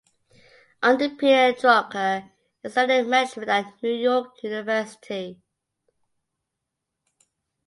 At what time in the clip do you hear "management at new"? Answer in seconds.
3.05-3.93